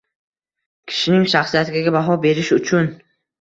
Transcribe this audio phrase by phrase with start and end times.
[0.91, 2.91] Kishining shaxsiyatiga baho berish uchun